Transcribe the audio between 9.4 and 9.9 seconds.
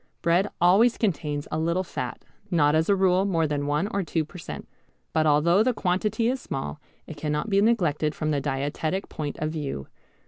view.